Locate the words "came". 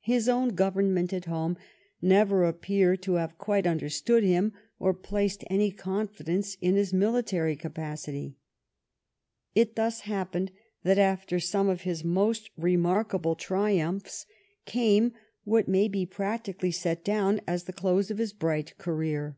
14.64-15.12